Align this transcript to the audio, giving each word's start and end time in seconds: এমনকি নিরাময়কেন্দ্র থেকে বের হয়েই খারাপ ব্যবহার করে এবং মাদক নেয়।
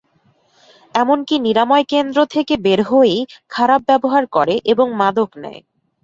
এমনকি 0.95 1.35
নিরাময়কেন্দ্র 1.39 2.19
থেকে 2.33 2.53
বের 2.65 2.81
হয়েই 2.83 3.19
খারাপ 3.51 3.81
ব্যবহার 3.89 4.23
করে 4.35 4.55
এবং 4.71 4.87
মাদক 5.01 5.29
নেয়। 5.43 5.61